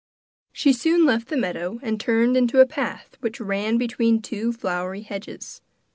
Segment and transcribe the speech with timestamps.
[0.51, 5.01] She soon left the meadow and turned into a path which ran between two flowery
[5.01, 5.61] hedges.